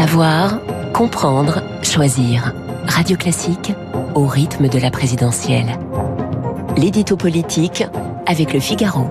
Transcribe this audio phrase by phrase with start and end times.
[0.00, 0.60] Savoir,
[0.94, 2.54] comprendre, choisir.
[2.86, 3.74] Radio Classique
[4.14, 5.78] au rythme de la présidentielle.
[6.78, 7.84] L'édito politique
[8.24, 9.08] avec le Figaro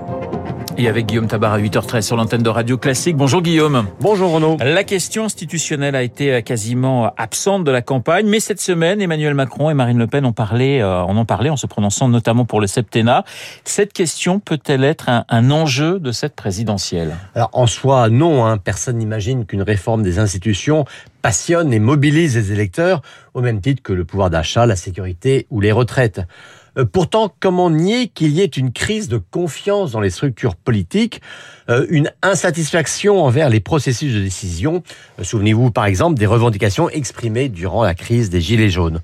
[0.79, 3.17] et avec Guillaume Tabar à 8h13 sur l'antenne de Radio Classique.
[3.17, 3.87] Bonjour Guillaume.
[3.99, 4.55] Bonjour Renaud.
[4.61, 9.69] La question institutionnelle a été quasiment absente de la campagne, mais cette semaine, Emmanuel Macron
[9.69, 12.61] et Marine Le Pen ont parlé, euh, en ont parlé en se prononçant notamment pour
[12.61, 13.25] le septennat.
[13.65, 17.17] Cette question peut-elle être un, enjeu de cette présidentielle?
[17.35, 18.45] Alors en soi, non.
[18.45, 18.57] Hein.
[18.57, 20.85] Personne n'imagine qu'une réforme des institutions
[21.21, 23.01] passionne et mobilise les électeurs
[23.33, 26.21] au même titre que le pouvoir d'achat, la sécurité ou les retraites.
[26.79, 31.21] Euh, pourtant, comment nier qu'il y ait une crise de confiance dans les structures politiques,
[31.69, 34.83] euh, une insatisfaction envers les processus de décision?
[35.21, 39.01] Souvenez-vous par exemple des revendications exprimées durant la crise des Gilets jaunes.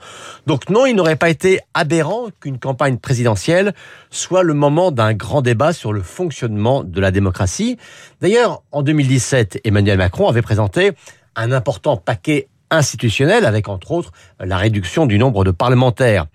[0.48, 3.73] Donc non, il n'aurait pas été aberrant qu'une campagne présidentielle
[4.09, 7.77] soit le moment d'un grand débat sur le fonctionnement de la démocratie.
[8.21, 10.91] D'ailleurs, en 2017, Emmanuel Macron avait présenté
[11.35, 16.26] un important paquet institutionnel avec entre autres la réduction du nombre de parlementaires.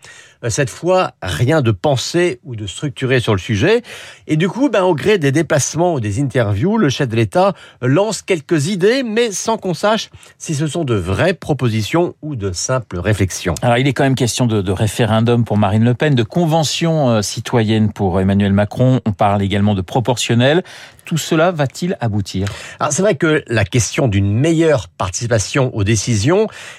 [0.45, 3.83] Euh, cette fois, rien de pensé ou de structuré sur le sujet.
[4.27, 7.53] Et du coup, ben, au gré des déplacements ou des interviews, le chef de l'État
[7.83, 12.53] lance quelques idées, mais sans qu'on sache si ce sont de vraies propositions ou de
[12.53, 13.55] simples réflexions.
[13.63, 17.11] Alors, il est quand même question de, de référendum pour Marine Le Pen, de convention
[17.11, 19.01] euh, citoyenne pour Emmanuel Macron.
[19.07, 20.63] On parle également de proportionnel.
[21.05, 22.47] Tout cela va-t-il aboutir?
[22.79, 26.20] Alors, c'est vrai que la question d'une meilleure participation aux décisions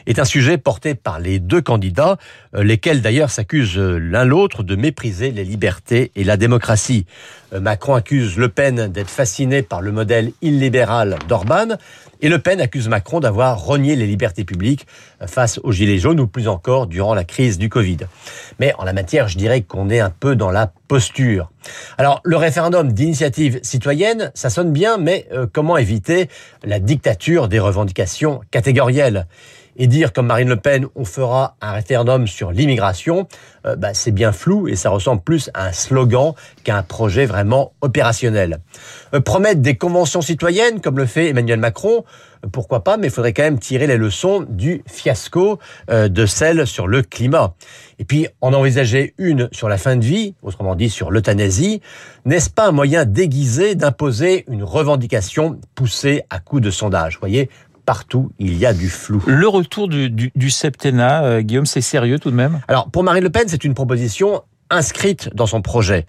[0.06, 2.18] est un sujet porté par les deux candidats,
[2.56, 7.06] euh, lesquels d'ailleurs s'accusent l'un l'autre de mépriser les libertés et la démocratie.
[7.54, 11.78] Euh, Macron accuse Le Pen d'être fasciné par le modèle illibéral d'Orban
[12.22, 14.86] et Le Pen accuse Macron d'avoir renié les libertés publiques
[15.22, 17.98] euh, face aux Gilets jaunes ou plus encore durant la crise du Covid.
[18.60, 20.72] Mais en la matière, je dirais qu'on est un peu dans la
[21.98, 26.28] Alors, le référendum d'initiative citoyenne, ça sonne bien, mais comment éviter
[26.64, 29.28] la dictature des revendications catégorielles?
[29.78, 33.28] Et dire comme Marine Le Pen on fera un référendum sur l'immigration,
[33.66, 36.34] euh, bah, c'est bien flou et ça ressemble plus à un slogan
[36.64, 38.60] qu'à un projet vraiment opérationnel.
[39.14, 42.04] Euh, promettre des conventions citoyennes comme le fait Emmanuel Macron,
[42.44, 46.66] euh, pourquoi pas, mais il faudrait quand même tirer les leçons du fiasco de celle
[46.66, 47.54] sur le climat.
[48.00, 51.82] Et puis en envisager une sur la fin de vie, autrement dit sur l'euthanasie,
[52.26, 57.16] n'est-ce pas un moyen déguisé d'imposer une revendication poussée à coup de sondage?
[57.16, 57.50] Vous voyez,
[57.86, 59.22] partout, il y a du flou.
[59.26, 62.62] Le retour du, du, septennat, euh, Guillaume, c'est sérieux tout de même?
[62.68, 66.06] Alors, pour Marine Le Pen, c'est une proposition inscrite dans son projet.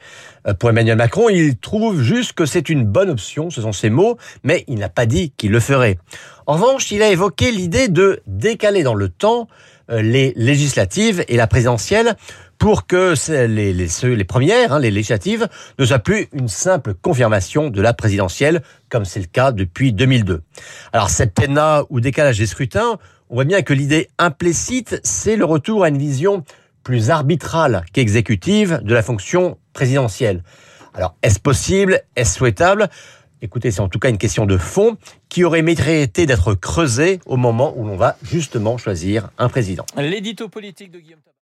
[0.47, 3.91] Euh, pour Emmanuel Macron, il trouve juste que c'est une bonne option, ce sont ses
[3.91, 5.99] mots, mais il n'a pas dit qu'il le ferait.
[6.47, 9.49] En revanche, il a évoqué l'idée de décaler dans le temps
[9.91, 12.17] euh, les législatives et la présidentielle
[12.59, 13.15] pour que
[13.47, 15.49] les, les, premières, hein, les législatives,
[15.81, 20.43] ne soient plus une simple confirmation de la présidentielle, comme c'est le cas depuis 2002.
[20.93, 22.99] Alors, septennat ou décalage des scrutins,
[23.31, 26.45] on voit bien que l'idée implicite, c'est le retour à une vision
[26.83, 30.43] plus arbitrale qu'exécutive de la fonction présidentielle.
[30.95, 32.03] Alors, est-ce possible?
[32.17, 32.89] Est-ce souhaitable?
[33.41, 34.97] Écoutez, c'est en tout cas une question de fond
[35.29, 39.85] qui aurait mérité d'être creusée au moment où l'on va justement choisir un président.